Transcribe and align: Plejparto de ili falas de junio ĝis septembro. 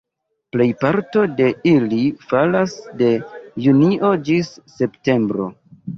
Plejparto 0.53 1.25
de 1.41 1.49
ili 1.73 1.99
falas 2.31 2.73
de 3.03 3.13
junio 3.67 4.11
ĝis 4.31 4.51
septembro. 4.81 5.51